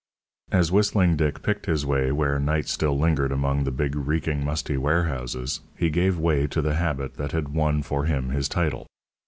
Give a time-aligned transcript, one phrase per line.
[0.51, 4.75] As Whistling Dick picked his way where night still lingered among the big, reeking, musty
[4.75, 8.87] warehouses, he gave way to the habit that had won for him his title.